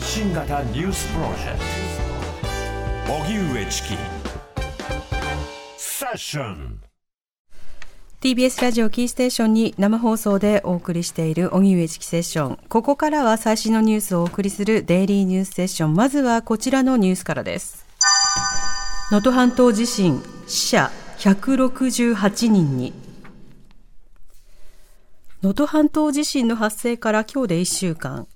[0.00, 1.58] 発信型ニュースプロジェク
[3.06, 3.88] ト荻上チキ
[5.76, 6.80] セッション
[8.22, 12.58] TBS ラジオキーステーションに生放送でお送りしている荻上チキセッション。
[12.68, 15.94] ここからは最新のニュースをお送りするデイリーニュースセッション。
[15.94, 17.84] まずはこちらのニュースからです。
[19.10, 22.94] 能登半島地震、死者168人に。
[25.42, 28.26] 能登半島地震の発生から今日で1週間。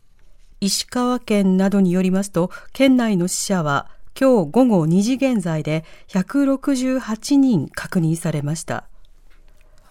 [0.61, 8.85] 石川県などによりますと、県内の死者は今日午後2時現在で168人確認されました。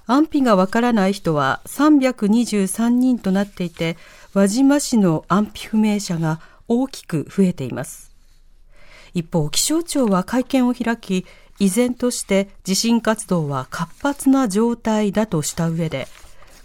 [0.06, 3.98] 安否がわからない人は323人となっていて、
[4.34, 8.12] 輪島市の安否不明者が大きく増えています。
[9.14, 11.26] 一方、気象庁は会見を開き、
[11.60, 16.08] 依然として地震活動は活発な状態だとした上で、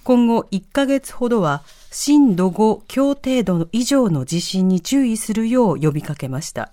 [0.09, 6.73] 今後1ヶ月ほどは震度5強程度以上の地震に注意するよう呼びかけました。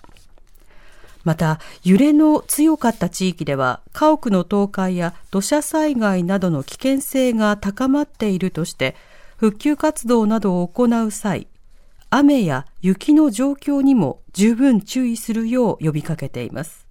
[1.25, 8.95] また、揺れの強かった地域では、家屋の倒壊や土砂災害などの危険性が高まっているとして、
[9.35, 11.47] 復旧活動などを行う際、
[12.09, 16.87] 雨や雪の状況にも十分注意するよう呼びかけています。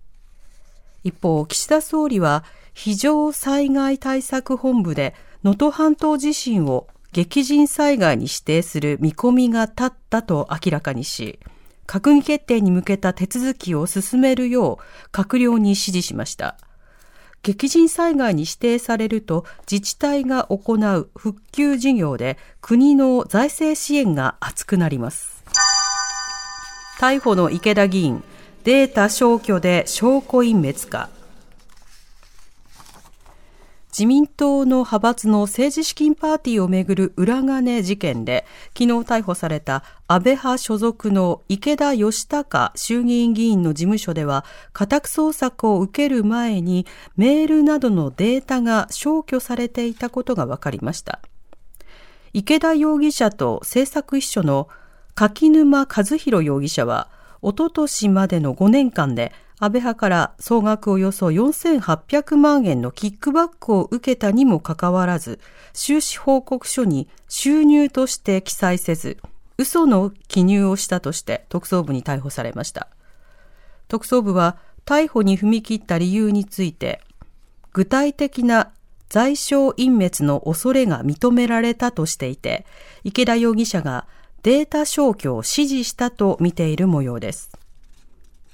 [1.04, 11.38] 一方、岸田総理は、非常災害対策本部で能登半島地震を激甚災害に指定する見込みが立ったと明らかにし、
[11.86, 16.56] 閣議決定に向けた手続きを進めるよう閣僚に指示しました。
[17.42, 25.44] 激甚災害に指定されると自治体が行う復旧事業で国の財政支援が厚くなります。
[26.98, 28.24] 逮捕の池田議員、
[28.64, 31.10] データ消去で証拠隠滅か。
[33.96, 38.44] 自民党の派閥の政治資金パーティーをめぐる裏金事件で、
[38.76, 51.20] 昨日逮捕された安倍派所属の池田義孝衆議院議員の事務所では、家宅捜索を受ける前にメールなどのデータが消去されていたことが分かりました。
[52.32, 54.66] 池田容疑者と政策秘書の
[55.14, 57.06] 柿沼和弘容疑者は、
[57.42, 59.32] おととしまでの5年間で
[59.64, 65.40] 安倍派から総額およそ4800万円のキックバックを受けたにもかかわらず、
[65.72, 69.16] 収支報告書に収入として記載せず、
[69.56, 72.88] 嘘の記入をしたとして特捜部に逮捕されました。
[73.88, 77.00] 特捜部は逮捕に踏み切った理由について、
[77.72, 78.70] 具体的な
[79.08, 82.66] 財商隠滅の恐れが認められたとしていて、
[83.02, 84.06] 池田容疑者が
[84.42, 87.63] データ消去を指示したと見ている模様です。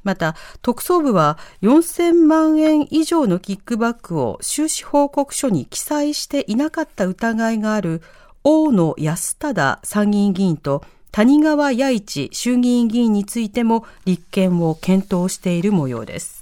[0.03, 8.03] また、特捜部は4000万円以上のキックバックを収支報告書に記載していなかった疑いがある
[8.43, 16.41] 大野安忠参議院議員と谷川弥一衆議院議員についても立件を検討している模様です。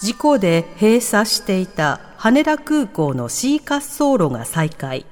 [0.00, 5.06] 事故で閉鎖していた羽田空港の C 滑走路が再開。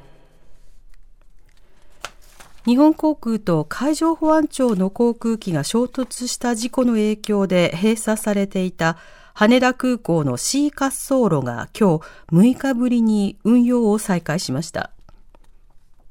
[2.67, 8.99] 日本航空と海上保安庁の航空機が衝突した事故の影響で閉鎖されていた
[9.33, 14.91] 羽田空港の C 滑走路が今日6日ぶりに運用を再開しました。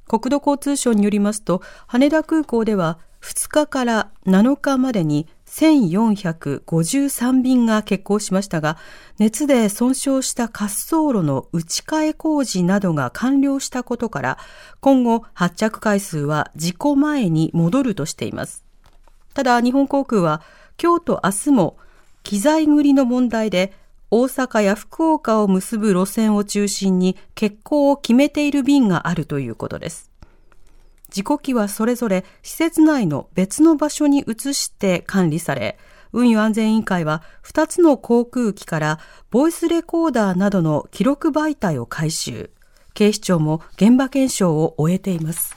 [0.07, 8.77] 国土交通省によりますと、羽田空港では2日から7日までに1453便が欠航しましたが、
[9.17, 14.37] 熱で損傷した滑走路の打ち替え工事などが完了したことから、
[14.79, 18.63] 今後発着回数は事故前に戻るとしています。
[19.33, 20.41] ただ、日本航空は
[20.81, 21.77] 今日と明日も
[22.23, 23.73] 機材繰りの問題で
[24.11, 30.08] 大阪や福岡を結ぶ路線を中心に欠航を決めている便があるということです。
[31.09, 35.77] 事故機はそれぞれ施設内の別の場所に移して管理され、
[36.11, 38.99] 運輸安全委員会は2つの航空機から
[39.29, 42.51] ボイスレコーダーなどの記録媒体を回収。
[42.93, 45.55] 警視庁も現場検証を終えています。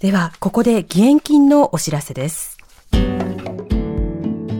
[0.00, 2.58] では、ここで義援金のお知らせです。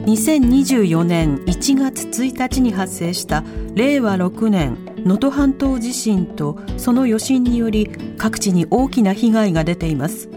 [0.05, 3.43] 2024年1月1日に発生した
[3.73, 10.29] 令和6年能登半島地震とその余震により各地に大きな被害が出ています。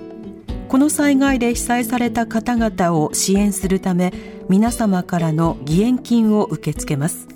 [0.69, 4.13] この災害で被災された方々を支援するため
[4.49, 7.29] 皆様からの義援金を受け付けます。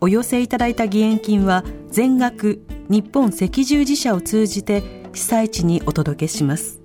[0.00, 4.82] お寄せいただいた義援金は全額日本赤十字社を通じて
[5.14, 6.80] 被災地にお届けします。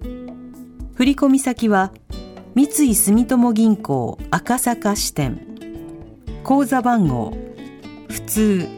[0.93, 1.91] 振込先は
[2.53, 5.41] 三井住友銀行赤坂支店。
[6.43, 7.35] 口座番号
[8.07, 8.76] 普通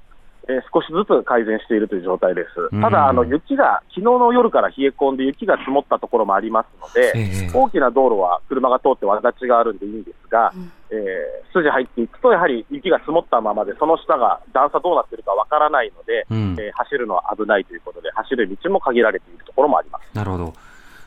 [0.45, 2.81] えー、少しずつ改善しているという状態です。
[2.81, 20.13] ただ、あの雪が、昨日の夜から冷え込んで雪が積もったところもありますので、えー、大きな道路は車が通ってわだちがあるんでいいんですが、うん、えー、筋入っていくと、やはり雪が積もったままで、その下が段差どうなっているかわからないので、うん、えー、走るのは危ないということで、走る道も限られているところもあります。
[20.13, 20.54] なるほど。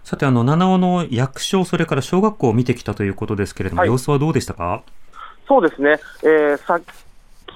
[0.02, 4.82] さて、あの、七尾の役所、それから小学校を見てきたということですけれども、はい、様子はどうでしたか？
[5.48, 6.80] そうですね、えー、さ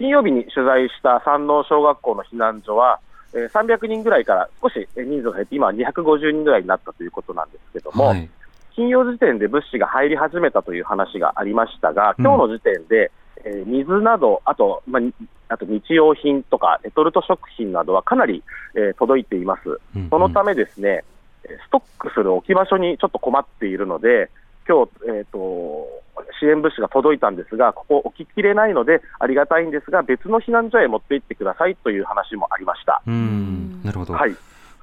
[0.00, 3.00] 金曜日に取材した山王小学校の避難所は、
[3.34, 8.28] えー、300人ぐらいから少し人数が減って、今は250人ぐらいになったということなんですけども、はい、
[8.74, 13.12] 金曜時点で物資が入り始めたという話がありましたが、今日の時点で、
[13.44, 15.02] うん、えー、水など、あと、まあ、
[15.48, 18.42] あと日用品とかレトルト食品などはかなり、
[18.74, 21.04] えー、届いています、うんうん、そのためですね、
[21.44, 24.30] ストックする置き場所にちょっと困っているので、
[24.70, 25.88] 今日、えーと、
[26.38, 33.02] 支援物資が届いたんですが、ここ置ききれないので、ありがたいんですが、別の避難所へ持って行ってくださいという話もありました。
[33.04, 33.82] うん。
[33.82, 34.36] なるほど、はい、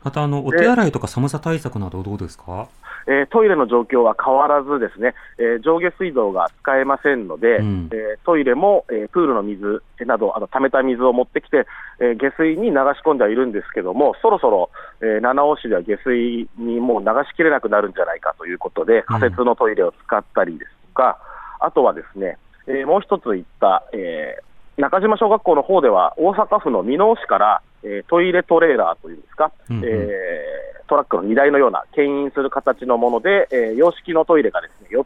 [0.07, 2.69] またあのお手洗いとか寒さ対策など、どうですか、
[3.07, 11.67] えー、トイレの状況は変わらず、ですね、えー、上下水道が使えませんので、うん、えー、トイレも、えー、プールの水など、あの溜めた水を持ってきて、
[11.99, 14.69] えー、下水に流し込んではいるんですけども、そろそろ、
[15.01, 21.19] えー、七尾市では下水にもう流しきれなくなるんじゃないかということで、仮設のトイレを使ったりですとか、
[21.59, 22.37] うん、あとはですね、
[22.67, 35.05] えー、もう一つ言った、えー、中島小学校の方では、大阪府の箕面市から、えー、トイレトレーラーというんですか、うんうん、えー、トラックの荷台のような牽引する形のもので、えー、洋式のトイレがですね、4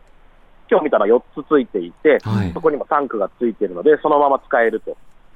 [0.69, 4.95] 今日見たら4つついていて、はい、そこにもタンクがついているので、そのまま使えると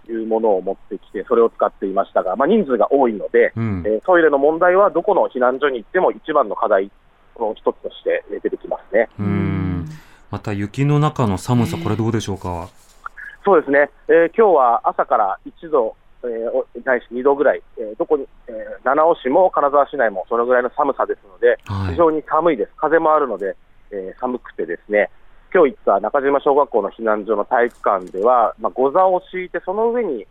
[0.10, 6.89] いうものを持ってきて、それを使っていましたが、まあ、人数が多いので、うん、えー、トイレの問題はどこの避難所に行っても一番の課題
[7.38, 9.10] の一つとして出てきますね。
[9.19, 9.86] うん。
[10.31, 12.69] また雪の中の寒さ、これどうでしょうか？
[13.43, 15.98] そうですね、えー、今日は朝から1度、
[16.29, 23.55] えー、ないし2度ぐらい、えー、どこに、えー、七尾市も金沢市内もそのぐらいの寒さですので、はい、非常に寒いです、風もあるので、
[23.91, 25.10] えー、寒くてですね、
[25.55, 30.27] 今日行った中島小学校の避難所の体育館では、まあ、ご座を敷いて、その上に、えー、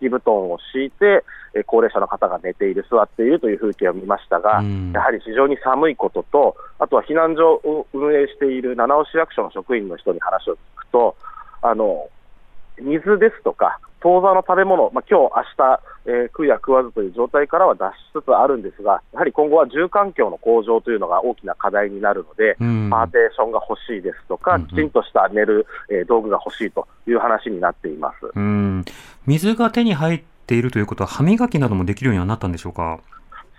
[0.00, 4.62] 敷布団を敷いて、えー、高齢者の方が寝ている、座っているという風景を見ましたが、
[4.94, 11.16] やはり非常に寒いことと、あとは避難所を運営している七尾市役所の職員の人に話を聞くと、
[11.60, 12.08] あの
[12.80, 28.84] 水ですとか、当座の食べ物、まあ今日明日、えー、食うや食わずという状態からは脱しつつあるんですが、やはり今後は住環境の向上というのが大きな課題になるので、うん、パーテーションが欲しいですとか、うんうん、きちんとした寝る、えー、道具が欲しいという話になっています、うん、
[29.26, 32.98] 水が手に入っているということは、歯磨きなどもできるようにはなったんでしょうか？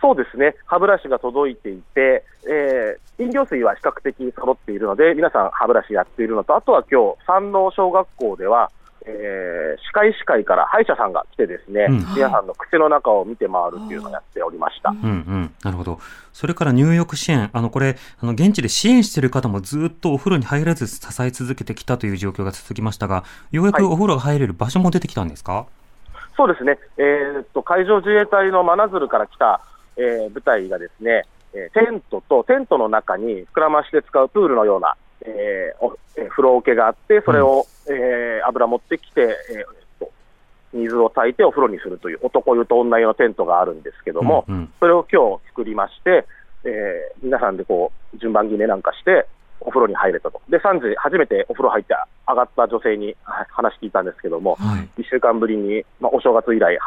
[0.01, 8.69] そうですね、歯ブラシが届いていて、えー、飲料水は比較的揃っているので、皆さん歯ブラシやっているのと、あとは今日山王小学校では、
[9.05, 14.89] えー、歯科医師会から歯医者さんが来てですね、うん、皆さんの口の中を見て回るっていうのをやっておりました。
[14.89, 15.99] うんうん、なるほど。
[16.31, 25.65] それから入浴支援、あの、これ、あの、現地で支援している方もずっとお風呂に入らず支え続けてきたという状況が続きましたが、ようやくお風呂が入れる場所も出てきたんですか、はい、
[26.37, 26.79] そうですね。
[26.97, 29.61] えー、っと、海上自衛隊の真鶴から来た、
[29.97, 31.23] えー、部隊がですね、
[31.55, 39.37] えテントとテントの中に膨らまして使うプールのような、えー、え風呂桶があって、それを、うん、えー、油持ってきて、
[40.01, 40.07] えー、
[40.73, 46.25] 水を炊いてお風呂にするという男湯と女湯のテントがあるんですけども、うんうん、それを今日作りまして、
[46.63, 49.27] えー、皆さんでこう順番決めなんかして、
[49.65, 51.95] お風呂に入れたと、で3時、初めてお風呂入って
[52.27, 56.77] 上がった女性に話聞いたんですけども、はい、1週間ぶりに、まあ、お正月以来、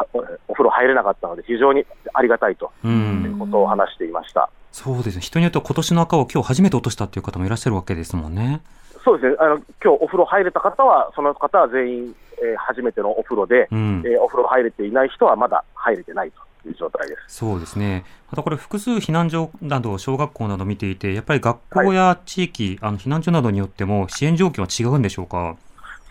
[0.48, 4.50] お風呂入れなかったので、非常にありがたいということを話していました。
[4.72, 8.60] そうですね、人によっては今年の赤を今日初めて落としたという方もいらっしゃるわけですもんね。
[9.06, 16.44] そうですね、あの今日お風呂入れた方は、その方は全員、えー、初めてのお風呂で、うん、えー、お風呂入れていない人はまだ入れてないと。
[16.66, 17.36] いう状態です。
[17.36, 25.54] そうですね、またこれ、複数避難所など、小学校など見ていて、やっぱり学校や地域、はい、あの避難所などによっても、支援状況は違うんでしょうか？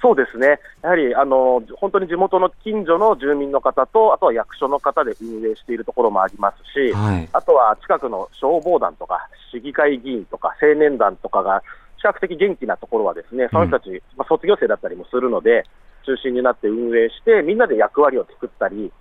[0.01, 11.61] そうですね、やはりあの本当に地元の近所の住民の方と、あとは役所の方で運営しているところもありますし、はい、あとは近くの消防団とか、市議会議員とか、青年団とかが、
[11.97, 15.63] 比較的元気なところは、ですねその人たち、うん、まあ、卒業生だったりもするので、
[16.05, 18.91] 中心になって運営して、みんなで役割を作ったり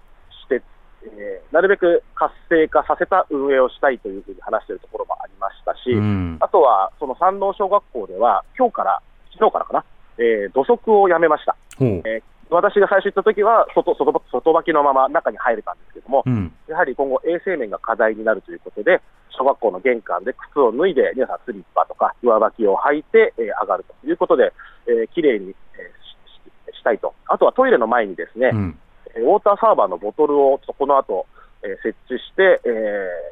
[0.44, 0.62] して、
[1.04, 9.84] えー、なるべく活性化させた運営をしたいというふうに話しているところもありましたし、うん、あとはその山王小学校では、今日から、昨日からかな、
[10.18, 11.56] えー、土足をやめました。
[11.80, 24.52] えー私が最初行った時は外外外履きのまま中に入れたんですけども、うん、やはり今後、衛生面が課題になるということで、小学校の玄関で靴を脱いで、皆さんスリッパとか上履きを履いて、えー、上がるということで、
[24.86, 28.78] えー、きれいに、えーし、したいと、あとはトイレの前にですね、うん、
[29.16, 31.26] ウォーターサーバーのボトルをこの後
[31.64, 32.68] え設置して、え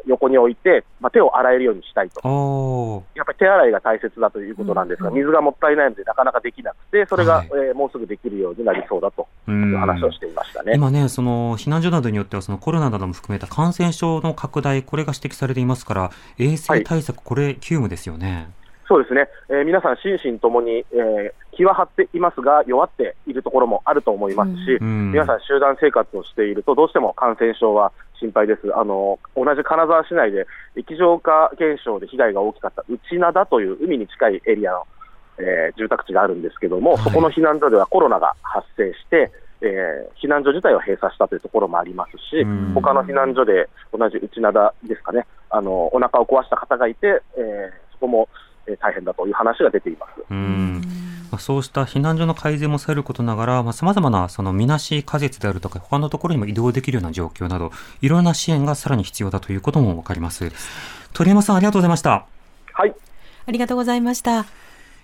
[0.07, 10.73] ー、横に置いて、まあ、手を洗えるようにしたいと、やっぱり手洗いが大切だということなんですが、水がもったいないので、なかなかできなくて、それが、はい、えー、もうすぐできるようになりそうだという話をしていましたね。
[10.75, 18.49] 今ね、その避難所などによっては、そのコロナなども含めた感染症の拡大、これが指摘されていますから、衛生対策、はい、これ、急務ですよね。
[18.89, 34.87] そうですね、えー、皆さん、心身ともに、えー、気は張っていますが、弱っているところもあると思いますし、うん、皆さん、集団生活をしていると、どうしても感染症は心配です、あの同じ金沢市内で液状化現象で被害が大きかった内灘という海に近いエリアの、
[35.39, 42.45] えー、住宅地があるんですけども、はい、そこの避難所ではコロナが発生して、えー、避難所自体を閉鎖したというところもありますし、
[42.75, 48.29] 他の避難所で同じ内灘ですかね、あのお腹を壊した方がいて、えー、そこも
[48.67, 50.23] え大変だという話が出ています。
[51.33, 57.73] うんまあ、そうした避難所の改善もされることながら、さまざ、まなそのみなし仮設であるとか、他のところにも移動できるような状況など、
[58.03, 60.53] いろんな支援がさらに必要だということもわかります。
[61.15, 62.27] 鳥山さん、ありがとうございました。
[62.75, 62.95] はい。
[63.47, 64.45] ありがとうございました。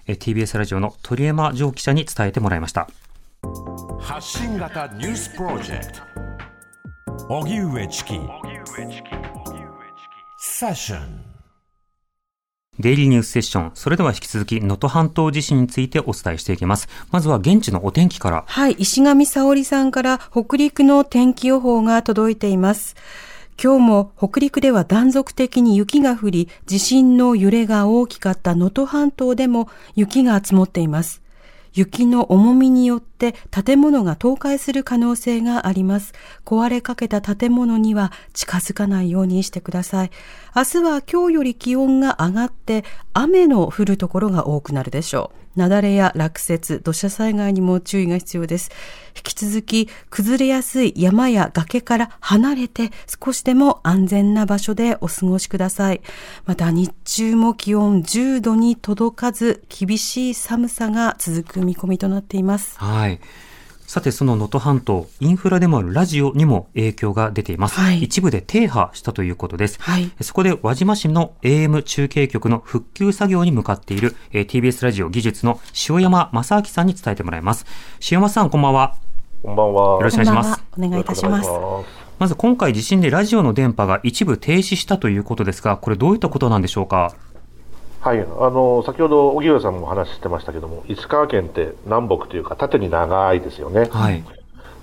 [0.06, 2.88] え TBS ラジオの鳥山城記者に伝えてもらいました。
[4.00, 7.34] 発信型ニュースプロジェクト。
[7.34, 8.20] 荻上チキ。
[10.38, 11.37] セッション。
[12.78, 13.70] デイリーニュースセッション。
[13.74, 16.88] それでは引き続き、能登半島地震についてお伝えしていきます。
[17.10, 18.44] まずは現地のお天気から。
[18.46, 18.72] はい。
[18.78, 22.94] 石上沙織さんから北陸の天気予報が届いています。
[23.60, 31.22] 今日も北陸では断続的に雪が降り、地震の揺れが大きかった能登半島でも雪が積もっています。
[31.74, 36.12] 雪の重みによって建物が倒壊する可能性があります。
[36.44, 40.10] 壊れかけた建物には近づかないようにしてください。
[40.58, 45.60] 明日は今日より気温が上がって雨の降るところが多くなるでしょう。
[45.60, 48.72] 雪崩や落雪、土砂災害にも注意が必要です。
[49.14, 52.90] 引き続き崩れやすい山や崖から離れて
[53.24, 56.00] 少しでも安全な場所でお過ごしください。
[56.44, 62.76] また日中も気温10度に届かず厳しい寒さが続く見込みとなっています。
[62.80, 63.20] はい。
[63.88, 67.80] さて、その能登半島、インフラでもあるラジオにも影響が出ています。
[67.80, 69.80] はい、一部で停波したということです。
[69.80, 77.64] はい、そこで輪島市の AM 中継局の復旧作業に向かっている、えー、TBS ラジオ技術の塩山正明さんに伝えてもらいます。
[78.02, 78.94] 塩山さん、こんばんは。
[79.42, 79.82] こんばんは。
[79.94, 80.62] よろしくお願いします。
[80.76, 81.48] お願いいたします。
[82.18, 87.14] まず今回地震でラジオの電波が一部停止したということですが、これどういったことなんでしょうか？
[88.00, 93.88] はい、あの先ほど荻上さんも話してましたけども、石川県って南北というか、縦に長いですよね。
[93.90, 94.24] はい、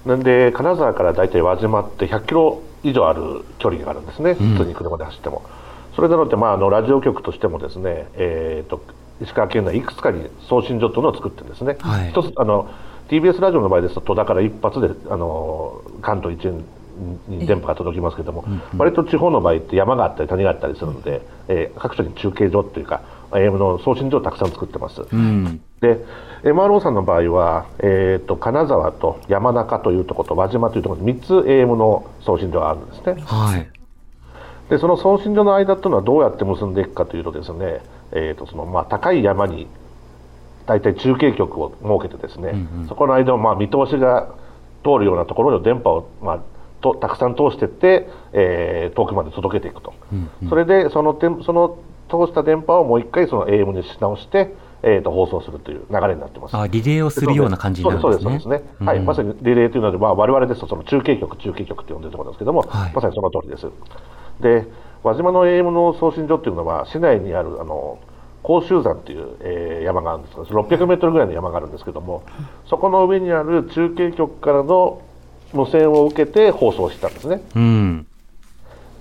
[0.06, 5.44] なんで、金沢から大体輪島って100キロ以上ある距離があるんですね、普通に車で走っても。
[5.90, 8.82] うん、それなので、まあ、あのラジオ局としてもですね、えーと、
[9.22, 11.78] 石川県内いくつかに送信所というのを作ってるんですね。
[11.80, 12.70] はい、一つあの
[13.08, 16.64] TBS ラジオの場合ですと戸田から一発であの関東一円に
[17.28, 18.46] 電波が届きますけれども、
[18.78, 25.02] 割と地方の場合って山があったり谷があったりするので、えー、各所に中継所というか AM の送信所をたくさん作ってます。
[25.12, 26.00] うん、で
[26.44, 33.16] MRO さんの場合は、えーと、金沢と山中というところと輪島というところに3つ AM の送信所があるんですね。
[33.26, 33.68] はい、
[34.70, 39.68] でその送信所の間というのはどうやって結んでいくかというとですね、えーとそのまあ、高い山に
[40.66, 44.34] 大体中継局を設けてですね、うんうん、そこの間をまあ見通しが
[44.84, 46.40] 通るようなところに電波をまあ
[46.82, 51.80] とたくさん通していって、えー、遠くまで届けていくと、うんうん、それでそのその
[52.10, 54.54] 通した電波をもう一回その AM にし直して、
[54.84, 56.56] えー、と放送するという流れになってます。
[56.56, 58.30] あリレーをするような感じになるんですね。
[58.30, 63.68] そうですそうですね、はい、まさにリレーというのは、まあ、我々ですとその中継局、中継局って呼んでるところですけども、はい、まさにその通りです。
[64.42, 64.68] で
[65.04, 68.00] 輪島の AM の送信所っていうのは市内にあるあの
[68.42, 72.24] 甲州山っていう、えー、山があるんですが600メートルぐらいの山があるんですけども
[72.68, 75.02] そこの上にある中継局からの
[75.56, 77.42] 無線を受けて放送したんですね。
[77.56, 78.08] うん。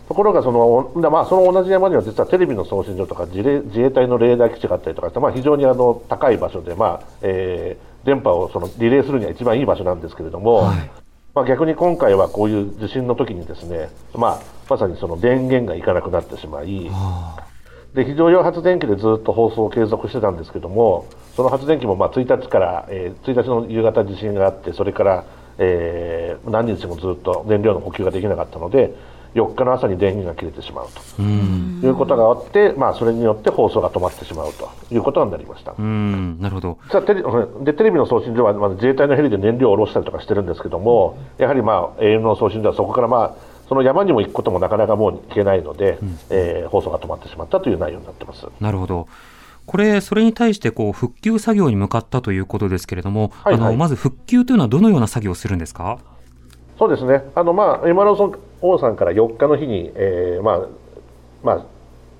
[0.08, 10.90] ところがその、まあ、その同じ山には実はテレビの送信所とか自自衛隊のレーダー基地があったりとかして、まあ、非常にあの高い場所で、まあえー、電波をそのリレーするには一番いい場所なんですけれども、はい、
[11.34, 16.90] まあ、逆に今回はこういう地震の時にですね、まあ、まさにその電源がいかなくなってしまい、
[17.94, 25.24] で非常用発電機でずっと放送を継続してたんですけども、その発電機もまあ1日から、えー、1日の夕方地震があって、それから、
[25.58, 28.94] えー、何日もずっと燃料の補給ができなかったので、
[29.34, 35.74] 4日の朝に電源が切れてしまうということがあって、まあ、それによって放送が止まってしまうということになりました。
[35.76, 36.40] うん。
[36.40, 36.78] なるほど。
[36.88, 37.22] テレ
[37.64, 43.34] でテレビの送信所は、まあ、自衛隊のヘリで燃料を下ろしたりとかしてるんですけども、やはり、まあ、AM の送信所はそこから、まあ、
[43.68, 48.46] その山にも行くこともなかなかもう行けないので、うん、えー、放送が止まってしまったという内容になってます。
[48.60, 49.08] なるほど。
[49.66, 55.98] これ、それに対してこう復旧作業に向かったということですけれども、はいはい、あのまず復旧というのはどのような作業をするんですか？
[56.78, 60.66] そうですね、あのまあ、エマラソン王さんから4日の日に、えーまあ
[61.42, 61.66] まあ、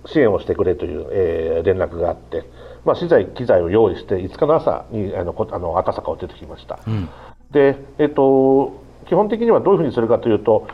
[0.06, 2.44] 支援をしてくれという、えー、連絡があって、
[2.84, 6.78] まあ、資材、機材を用意して、5日の朝にあのあの赤坂を出てきました。
[6.86, 7.08] うん、
[7.50, 10.68] で、えっ、ー、と、基本的にはどういうふうにするかというと、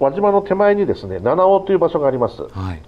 [0.00, 2.42] 輪島の手前にですね七尾という場所があります。
[2.42, 2.82] はい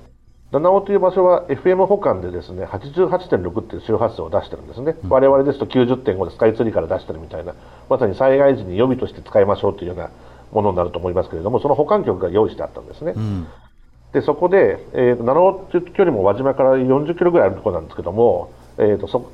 [0.52, 7.54] 七尾という場所は FM 保管でですね88.6っていう周波数を出してるんですね、うん、我々ですと90.5でスカイツリーから出してるみたいな
[7.88, 10.10] まさに災害時に予備として使いましょうというような
[10.50, 13.46] ものになると思いますけれどもその保管局が用意してあったんですね、うん、
[14.12, 19.30] でそこで、えーと、七尾という距離も輪島から40キロぐらいあるところなんですけども、えーと、そ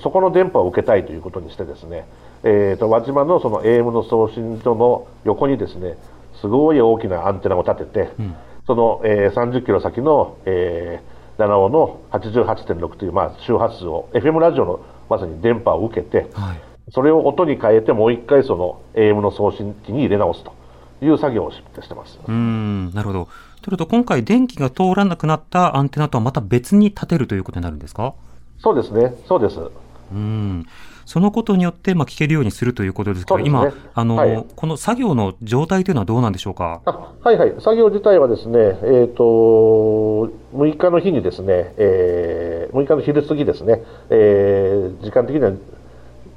[0.00, 2.06] そこの電波を受けたいということにしてですね、
[2.44, 5.98] えーと、と輪島のその AM の送信所の横にですね
[6.40, 8.36] すごい大きなアンテナを立てて、うん
[8.68, 16.60] その、えー、30キロ先の、えー、七尾の88.6という、まあ、周波数を FM ラジオのまさに電波を受けて、はい、
[16.92, 20.52] それを音に変えてもう一回その AM の送信機に入れ直すと
[21.02, 22.18] いう作業をしてます。
[22.28, 23.28] うんなるほど。
[23.62, 28.14] というと今回電気が通らなくなったアンテナとはまた別に立てるということになるんですか？
[28.58, 29.14] そうですね。
[29.26, 29.58] そうです。
[30.12, 30.66] うん
[31.08, 36.82] そのことによって、まあ、聞けるようにするということですけど、ね、今、あの、はい、この作業の状態というのはどうなんでしょうか？
[36.84, 39.24] はいはい、作業自体はですね、えっ、ー、と、
[40.52, 45.52] 6日の日にですね、えー、6日の昼過ぎですね、えー、時間的には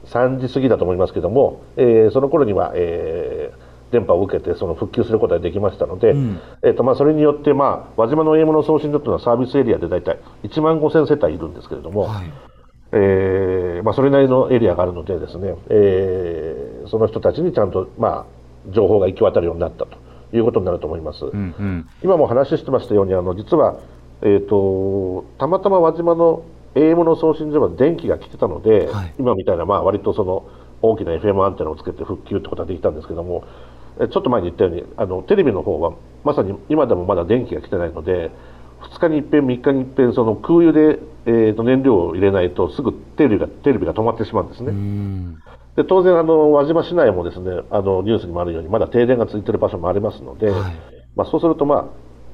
[0.05, 12.31] 3時過ぎだと思いますけれども、えー、その頃には、えー、電波を受けてその復旧することができましたので、うん、えーとまあ、それによって、まあ、輪島の AM の送信所というのはサービスエリアで大体1万5000世帯いるんですけれども、はい、
[12.93, 19.97] えーまあ、それなりのエリアがあるのでですね、えー、その人たちにちゃんと、まあ、情報が行き渡るようになったと
[20.34, 21.25] いうことになると思います。
[21.25, 23.80] うんうん、今も話してましたようにあの実は、
[24.21, 26.43] えーと、たまたま輪島の
[26.75, 30.49] AM の送信所は電気が来てたので、はい、今みたいな、まあ、割とその
[30.82, 33.43] 大きな FM アンテナをつけて復旧ってことができたんですけども
[33.99, 38.32] ちょっと前に言ったようにあのテレビの方はまさに今でもまだ電気が来てないので
[38.82, 44.74] 2日に一遍3日に一遍その空輸で、えー、と燃料を入れないとすぐテレビがテレビが止まってしまうんですね。
[45.76, 50.76] で当然あの輪島市内もですねあのニュースにもあるようにまだ停電が続いている場所もありますので、はい、
[51.15, 51.86] まあ、そうするとまあ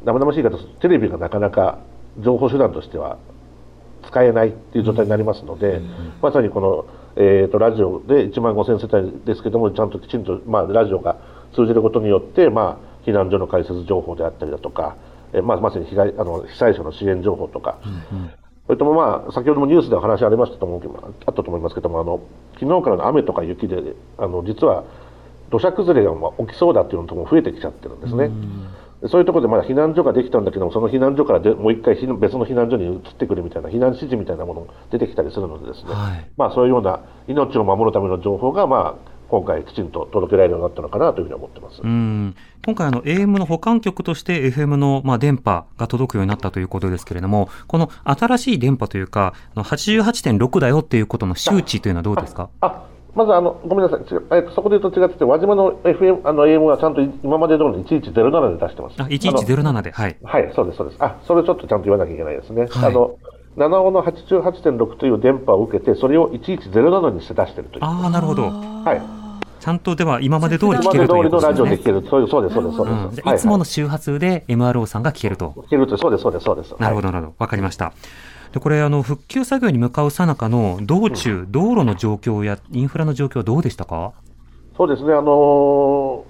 [0.05, 1.79] 生々しい言い方テレビがなかなか
[2.19, 3.17] 情報手段としては
[4.07, 11.17] 使えないっていう状態になりますので、うん、まさにこの、えーと、ラジオで1万5000世帯ですけどもちゃんときちんと、まあ、ラジオが
[11.53, 14.95] 通じることによって、まあ、避難所の開設情報であったりだとか
[15.33, 18.31] えまあ、まさに被害あの被災者の支援情報とか、うんうん、
[18.67, 22.21] それとも、まあ、先ほどもニュースでお話ありましたと思うあったと思いますけどもあの
[22.59, 24.83] 昨日からの雨とか雪であの実は
[25.49, 28.29] 土砂崩れが起きそうだっていうのとも増えてきちゃってるんですね。
[29.05, 41.81] そういうところでまだ避難所ができたんだけども、その避難所からでもう一回別の避難所に移ってくるみたいな、避難指示みたいなものが出てきたりするのでですね、はい、まあそういうような命を守るための情報が、まあ、今回きちんと届けられるようになったのかなというふうに思ってます。
[41.81, 42.35] うん
[42.65, 52.49] 今回あの AM の保管局として FM のまあ電波が届くようになったということですけれども、この新しい電波というか、88.6だよっていうことの周知というのはどうですか？
[52.61, 52.83] あ
[53.15, 58.95] まずあの、ごめんなさい、えそこで言うと違ってて、輪島の FM、あの AM はちゃんと今まで通り1107で出してます。
[59.01, 60.17] あ、1107で、はい。
[60.23, 61.03] はい、そうです、そうです。
[61.03, 62.67] あ、それちょっとちゃんと言わなきゃいけないですね。
[62.69, 63.15] はい、あの、
[63.57, 67.85] 7尾の88.6という電波を受けて、それを1107にして出してるという。
[67.85, 68.43] ああ、なるほど。
[68.51, 69.01] はい。
[69.59, 71.53] ちゃんとでは今まで通り聞けるということですね。
[71.53, 72.03] 今まで通りのラジオで聞ける。
[72.09, 73.21] そうです、そうです、そうです。
[73.25, 75.53] うん、いつもの周波数で MRO さんが聞けると。
[75.57, 76.75] 聞けると、そうです、そうです、そうです。
[76.79, 77.35] なるほど、なるほど。
[77.39, 77.93] わかりました。
[78.53, 84.13] でこれあの、復旧作業に向かうさなかの道中、うん、道路の状況やインフラの状況はどうでしたか？
[84.77, 86.23] そうですね、あの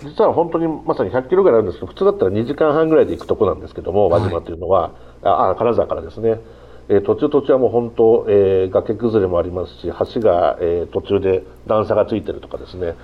[0.00, 4.92] ー、実は本当にまさに100キロぐらいあるんですけど、普通だったら2時間半ぐらいで行くとこなんですけども、輪島というのは、はい、
[5.22, 6.40] あ金沢からですね。
[6.88, 12.94] えー、途中途中はもう本当、えー、崖崩れもありますし橋が、えー、途中で段差がついてるとかですね。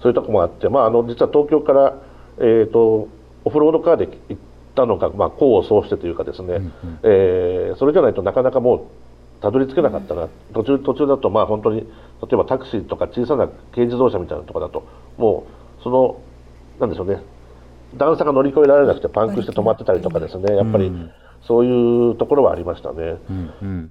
[0.00, 1.94] そういうとこもあって、まあ、あの実は東京から、
[2.38, 3.08] えーと、
[3.44, 4.42] オフロードカーで行っ
[4.74, 6.72] たのか、まあ、功を奏してというかですね、うんうん、
[7.02, 11.86] えー、それじゃないとなかなかもうたどり着けなかったな、途中途中だとまあ本当に例
[12.32, 14.86] えばタクシーとか小さな軽自動車みたいなところだと
[15.18, 15.46] も
[15.80, 16.20] うその
[16.78, 17.22] なんでしょうね。
[17.96, 20.56] 段差が乗り越えられなくてパンクして止まってたりとかですね。
[20.56, 20.86] やっぱり。
[20.86, 21.10] うん
[21.46, 23.16] そういうところはありましたね。
[23.30, 23.90] うんうん。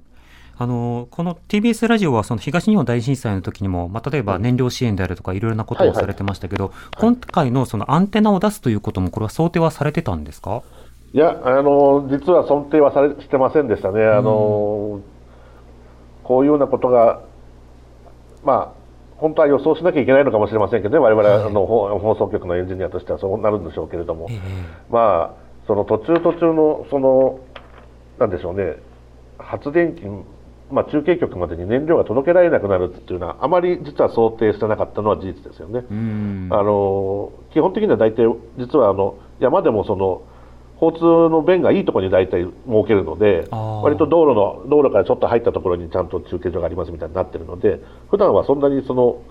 [0.58, 10.64] あのこの TBS ラジオはその東日本大震災の時にも、まあ、例えば燃料支援であるとかいろいろなことをされてましたけど、今回のそのアンテナを出すということもこれは想定はされてたんですか？
[11.14, 15.02] いやあの実は想定はされしてませんでしたね、あの
[16.24, 17.22] こういうようなことが、
[18.44, 18.70] まあ、
[19.18, 24.40] 本当は予想しなきゃいけないのかもしれませんけどね、われわれの放送局のエンジニアとしてはそうなるんでしょうけれども、えー、
[24.90, 27.40] まあその途中途中のその
[28.20, 28.76] なんでしょうね。
[29.38, 30.04] 発電機、
[30.72, 35.80] まあ、中継局までに燃料が届けられなくなるっていうのはあまり実は想定してなかったのは事実ですよね。
[36.52, 38.26] あの基本的には大体
[38.58, 40.24] 実はあの山でもその
[40.82, 42.54] 交通の便がいいところに大体設
[42.88, 49.22] けるので割と道路の道路からちょっと入ったところにちゃんと中継所がありますみたいになってるので普段はそんなにその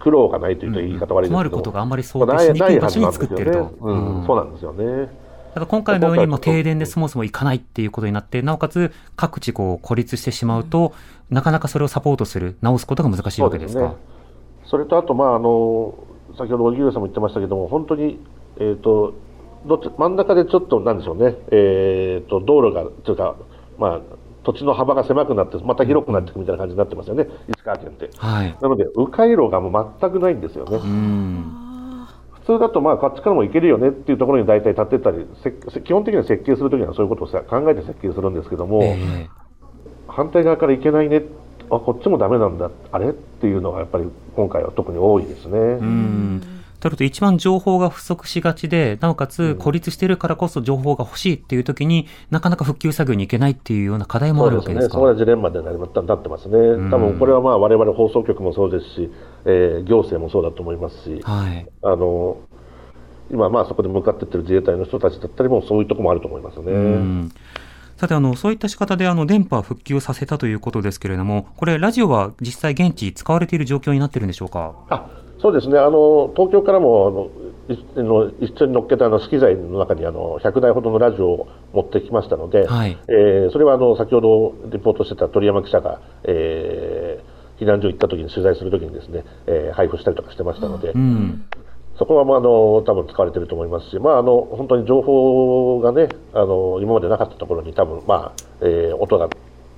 [0.00, 5.23] 苦労がないというと言い方悪いですけど、うん、困ることがあんまり想定しにくい場所に作ってると、うん、そうなんですよね。
[5.54, 10.92] だから今回のようにも停電でそもそも行かないっていうことになって、なおかつ各地こう孤立してしまうと、
[11.30, 13.94] なかなかそれをサポートする、直すことが難しいわけですか？
[14.64, 15.94] そ、ね,、れとあと、まあ、あの
[16.36, 18.18] 先ほど荻上さんも言ってましたけども、本当に、
[18.56, 19.14] えーと、
[19.64, 23.36] どっち真ん中でちょっとなんでしょうね、えーと、道路がというか、
[23.78, 24.00] まあ、
[24.42, 28.10] 土地の幅が狭くなって、また広くなっていくみたいな感じになってますよね、石川県って。
[28.16, 30.78] はい、なので、迂回路がもう全くないんですよね。
[30.78, 31.60] うん
[32.46, 35.26] 普通だとまあこっちからも行けるよねっていうところに大体立ってたり
[35.84, 39.28] 基本的には設計するときにはそういうことを考えて設計するんですけども、えー、
[40.12, 41.22] 反対側から行けないね
[41.70, 43.08] あこっちもダメなんだあれ？
[43.10, 44.04] っていうのがやっぱり
[44.36, 45.58] 今回は特に多いですね。
[46.84, 55.24] うんとると一番情報が不足しがちで、なおかつ孤立しているからこそ情報が欲しいっていう時に、なかなか復旧作業に行けないっていうような課題もあるわけですかそうですね。
[55.24, 56.58] そこがジレンマでなってますね。
[56.90, 59.10] 多分これはまあ我々放送局もそうですし、
[59.46, 62.36] えー、行政もそうだと思いますし、はい、あの
[63.30, 67.30] 今、まあ、そこで向かっていってる自衛隊の人たちだったりも、そういうところもあると思いますね。
[67.96, 74.74] さてあの、そういった仕方であの電波復旧させたということですけれども、これ、ラジオは実際、現地、使われている状況になってるんでしょうか？
[74.90, 75.08] あ
[75.44, 75.78] そうですね。
[75.78, 91.44] あの、東京からもあのの一緒に乗っけたあの資機材の中にあの100台ほどのラジオを持ってきましたので、はい、えー、それはあの先ほどリポートしてた鳥山記者が、えー、避難所行った時に取材するときにですね、えー、配布したりとかしてましたので、うん、
[91.98, 99.28] そこはまああの多分使われていると思いますし、まあ、あの本当に情報がねあの今までなかったところに多分、まあえー、音が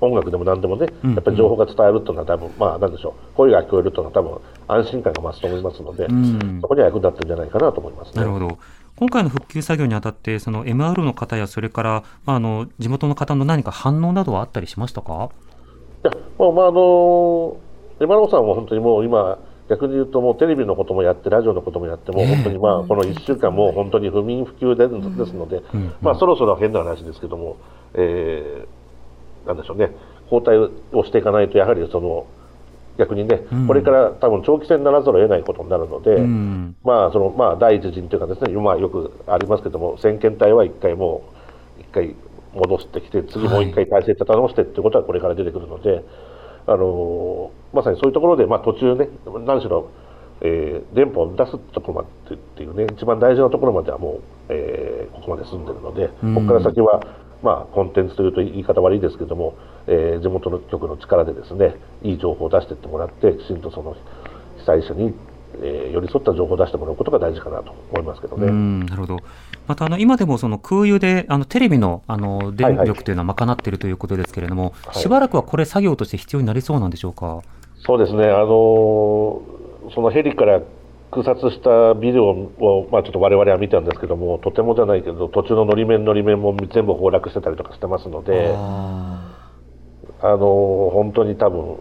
[0.00, 3.36] 音楽でも何でもね、やっぱり情報が伝えるというのは多分、まあなんでしょう。
[3.36, 8.58] 声が聞こえるというのは多分安心感が増すと思いますので、うん、そこには役立ってるんじゃないかなと思います、ね、なるほど。
[8.96, 15.30] 今回の復旧作業にあたって、その MR の方や、それから、まあ、あの地元の方の何か反応などはあったりしましたか？
[16.04, 17.56] いや、まあ、まあ、あの
[18.00, 24.94] MR さんは本当にもう今、逆に言うともうテレビのこともやってラジオのこともやってもう本当にまあこの1週間も本当に不眠不休でで
[25.26, 25.62] すので、
[26.00, 27.56] まあ、そろそろ変な話ですけども、
[27.94, 28.68] えー、
[29.46, 29.90] なんでしょうね。
[30.30, 32.26] 交代をしていかないとやはりその
[32.98, 36.16] 逆にね、これから多分長期戦にならざるを得ないことになるので、
[36.82, 41.22] まあそのまあ第一陣というかですね今よくありますけども先遣隊は1回も
[41.78, 42.16] う1回
[42.54, 46.04] 戻してきて次もう1回体制立た直してっていうことはこれから出てくるので。
[46.68, 49.08] あのまさにそういうところで、まあ、途中ね、
[49.46, 49.88] 何しろ
[50.40, 57.00] えー、電波を出すところまでっていうね、一番大事なところまではもう、えー、ここまで住んでるので、ここから先は、
[57.42, 59.54] まあ、コンテンツというと言い方悪いですけども、
[59.86, 63.96] えー、地元の局の力でですね、いい情報を出していってもらって、きちんとその
[64.58, 65.14] 被災者に
[65.62, 68.84] えー、寄り添った情報を出してもらうことが大事かなと思いますけどね。
[68.84, 69.20] なるほど。
[69.66, 77.40] またあの今でもその空輸であのテレビのあの電力というのは賄っているということですけれども、はいはい、しばらくはこれ作業として必要になりそうなんでしょうか？
[77.86, 78.26] そうですね。
[78.26, 79.40] あの
[79.94, 80.60] そのヘリから
[81.10, 91.76] 空撮したビデオを、まあ、ちょっと我々は見たんですけども、とてもじゃないけど、途中ののり面のり面も全部崩落してたりとかしてますので、あの本当に多分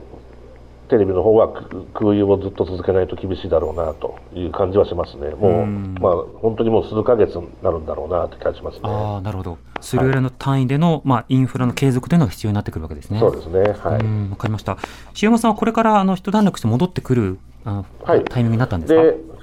[0.90, 1.52] テレビの方は
[1.94, 8.82] 空輸をずっと続けないと厳しいだろうなという感じはしますね、もう、まあ、本当にもう数か月になるんだろうなという気がしますね。
[8.84, 13.20] あなるほど、スルーレの単位での、はい、まあ、インフラの継続というのが必要になってくるわけですね。
[13.20, 14.78] そうですね、はい、わかりました。
[15.22, 18.94] 塩山さんはこれからあの一段落して戻ってくるあはい、タイミングになったんです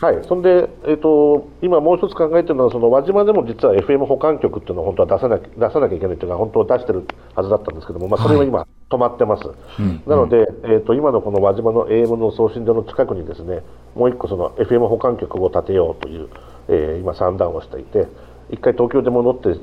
[0.02, 7.06] はい、そんで、えーと、今、もう一つ考えてるのは、その輪島でも実は FM 保管局っていうのを本当は出さな出さなきゃいけないというか、本当は出してる
[7.37, 9.46] はずだったんですけども、まあ、それは今、止まってます。
[9.46, 13.62] はい、なので、えーと、今のこの輪島の AM の送信所の近くにですね、
[13.94, 16.28] もう一個、その FM 保管局を建てようという、
[16.68, 18.08] えー、今、算段をしていて、
[18.50, 19.54] 一回東京で戻って、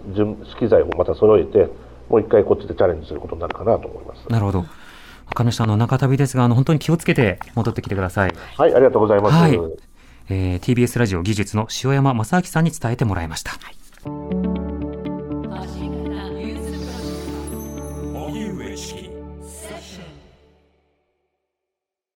[0.46, 1.70] 資機材をまた揃えて、
[2.08, 4.26] もう一回こっちでチャレンジすることになるかなと思います。
[4.30, 4.64] なるほど
[5.30, 5.64] わかりました。
[5.64, 8.34] あの、中旅ですが、あの、本当に気をつけて戻ってきてください。
[8.58, 9.36] はい、ありがとうございます。
[9.36, 9.54] はい。
[10.32, 13.52] えー、TBS ラジオ技術の塩山正明さんに伝えてもらいました。
[13.52, 14.79] はい